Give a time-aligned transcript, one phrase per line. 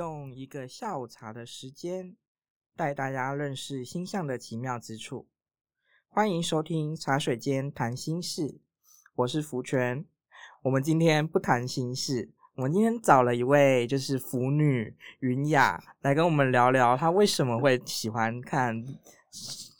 [0.00, 2.16] 用一个下午茶的时间，
[2.74, 5.28] 带大家认识星象的奇妙之处。
[6.08, 8.62] 欢迎收听茶水间谈心事，
[9.14, 10.06] 我是福泉。
[10.62, 18.82] 我们今天不谈心事，我们今天找了一位就是腐女云雅来跟我们聊聊，她为什么会喜欢看。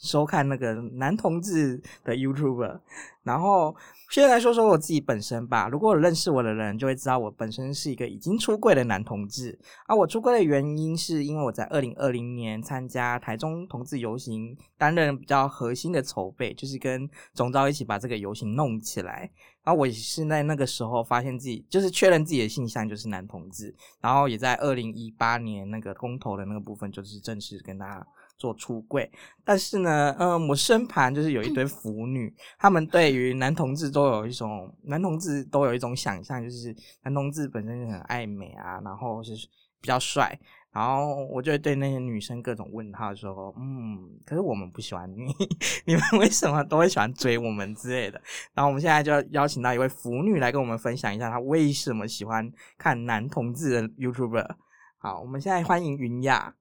[0.00, 2.80] 收看那个男同志的 YouTube，
[3.22, 3.76] 然后
[4.10, 5.68] 先来说说我自己本身吧。
[5.68, 9.58] 如果认识我的人就会知道，我本身是一个已经出柜的男同志。
[9.86, 19.30] 啊，我出柜的原因是因为我在二零二零年参加台中同志游行，担任比较核心的筹备，就是跟总召一起把这个游行弄起来。
[19.62, 28.06] 然后我是在那个时候发现自己就是确认自己的性向就是男同志，然后也在二零一八年那个公投的那个部分就是正式跟大家。
[28.40, 29.08] 做出柜，
[29.44, 39.34] 但是呢，嗯，我身旁就是有一堆腐女，他们对于男同志都有一种男同志都有一种想象，就是男同志本身就很爱美啊，然后是
[39.78, 40.40] 比较帅，
[40.72, 45.26] 然后我就会对那些女生各种问号，说，嗯，可是我们不喜欢你，
[45.84, 48.18] 你们为什么都会喜欢追我们之类的？
[48.54, 54.48] 然后我们现在就要邀请到一位腐女来跟我们分享一下，她为什么喜欢看男同志的 YouTuber。
[54.96, 56.54] 好，我们现在欢迎云雅。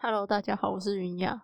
[0.00, 1.42] Hello，大家好，我是云雅。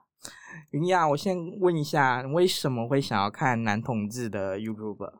[0.70, 5.12] 云雅，我先问一下，为什么会想要看男同志的 YouTube？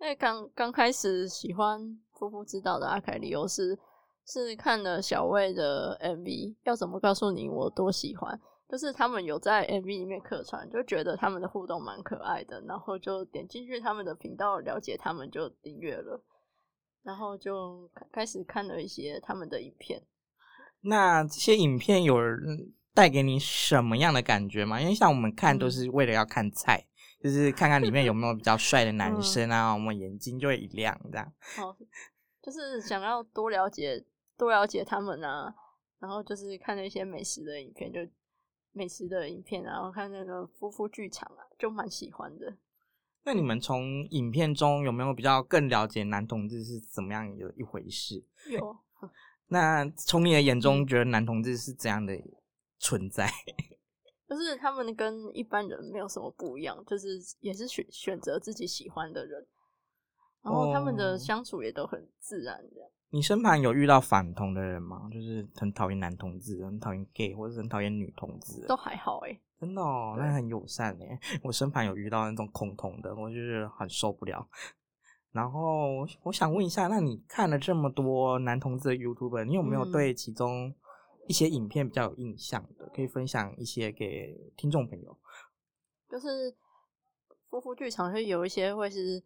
[0.00, 1.78] 因为刚刚开始喜欢
[2.14, 3.78] 夫妇知道的阿凯理由是
[4.24, 8.40] 是看了小魏的 MV，要怎么告诉你我多喜欢？
[8.66, 16.18] 就是他们有在 MV 里面客串，就觉得他们的互动蛮可爱的，然后就点进去他们的频道了解他们，就订阅了，
[17.02, 20.02] 然后就开始看了一些他们的影片。
[20.84, 22.14] 那这些影片有
[22.92, 24.80] 带给你什么样的感觉吗？
[24.80, 26.86] 因为像我们看都是为了要看菜，
[27.20, 31.32] 就是看看里面有没有比较帅的男生啊，我们眼睛就会一亮这样。
[31.58, 31.74] 哦，
[32.42, 34.04] 就是想要多了解
[34.36, 35.52] 多了解他们啊，
[35.98, 38.00] 然后就是看那些美食的影片，就
[38.72, 42.56] 美食的影片，然后看那个夫妇剧场啊，就蛮喜欢的。
[43.24, 48.22] 那你们从影片中有没有比较更了解男同志是怎么样的一回事？
[48.50, 48.76] 有。
[49.48, 52.14] 那从你的眼中，觉得男同志是怎样的
[52.78, 53.28] 存在？
[54.26, 59.46] 就是他们跟一般人没有什么不一样，就是也是选选择自己喜欢的人，
[60.42, 62.58] 然后他们的相处也都很自然。
[62.74, 65.08] 这样，你身旁有遇到反同的人吗？
[65.12, 68.66] 就是很讨厌男同志，很讨厌 gay，或者很讨厌女同志？
[68.66, 71.20] 都还好哎，真的哦，那很友善哎。
[71.44, 74.48] 我身旁有遇到那种恐同的，我就是很受不了。
[75.34, 80.72] 然后我想问一下，那你看了这么多男同志的 YouTube，你有没有对其中
[81.26, 82.88] 一些影片比较有印象的？
[82.94, 85.18] 可以分享一些给听众朋友。
[86.08, 86.54] 就是
[87.50, 89.20] 夫妇剧场是有一些会是，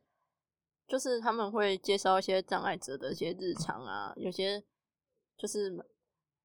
[0.86, 4.64] 就是他们会介绍一些障碍者的一些日常啊，有些
[5.36, 5.76] 就是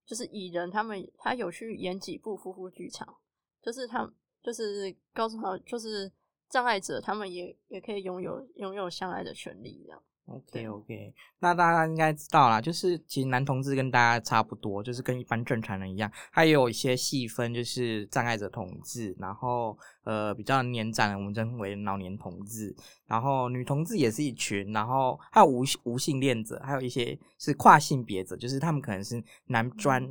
[0.05, 3.15] 就是蚁人他们他有去演几部夫妇剧场，
[3.61, 4.11] 就是他
[4.43, 6.11] 就是告诉他就是。
[6.53, 9.99] 障碍者他们也也可以拥有拥有相爱的权利，这样。
[10.25, 22.73] OK OK，那大家应该知道啦，就是其实男同志跟大家差不多，就是跟一般正常人一样，他也有一些细分，就是障碍者同志，然后呃比较年长的我们称为老年同志，
[23.07, 30.07] 然后女同志也是一群，然后还有无无性恋者，还有一些是跨性别者，就是他们可能是男专。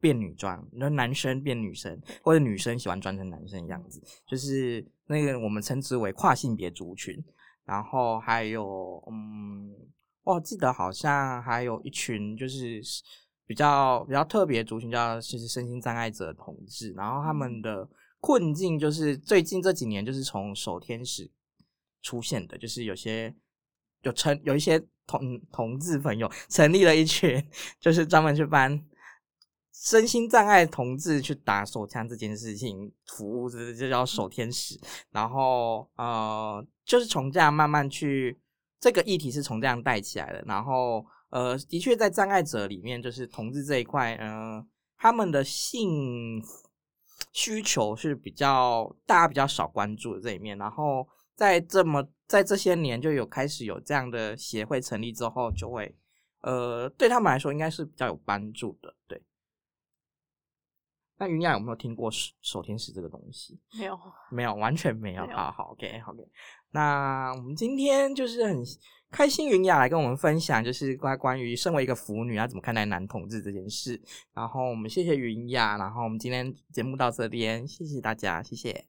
[0.00, 7.16] 变女装，那男生变女生，或者女生喜欢装成男生的样子，就是那个我们称之为跨性别族群。
[7.64, 9.74] 然后还有，嗯，
[10.22, 12.80] 我记得好像还有一群就是
[13.44, 16.92] 比较比较特别族群，叫就是身心障碍者同志。
[16.92, 17.88] 然后他们的
[18.20, 21.28] 困境就是最近这几年就是从守天使
[22.02, 23.34] 出现的，就是有些
[24.02, 27.44] 有成有一些同同志朋友成立了一群，
[27.80, 28.80] 就是专门去帮。
[29.78, 34.76] 身心障碍同志去打手枪这件事情，服务这就叫守天使。
[35.10, 38.36] 然后呃，就是从这样慢慢去
[38.80, 40.42] 这个议题是从这样带起来的。
[40.46, 46.42] 然后呃，的确在障碍者里面，就是同志这一块，嗯，他们的性
[47.32, 50.56] 需求是比较大家比较少关注的这一面。
[50.56, 51.06] 然后
[51.36, 55.94] 在这么在这些年就有开始有这样的协会成立之后，就会
[56.40, 59.22] 呃对他们来说应该是比较有帮助的，对。
[61.18, 63.58] 那云雅有没有听过守守天使这个东西？
[63.78, 63.98] 没有，
[64.30, 65.26] 没有，完全没有。
[65.28, 66.22] 好好，OK，OK。
[66.70, 68.62] 那我们今天就是很
[69.10, 74.00] 开心，云雅来跟我们分享，就是关关于身为一个腐女要怎么看待男同志这件事。
[74.34, 78.86] 然后我们谢谢云雅，然后我们今天节目到这边，谢谢大家，谢谢。